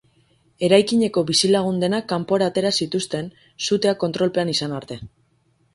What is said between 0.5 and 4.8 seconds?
Eraikineko bizilagun denak kanpora atera zituzten, sutea kontrolpean izan